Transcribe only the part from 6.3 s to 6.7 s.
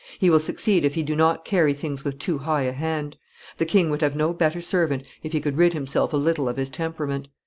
of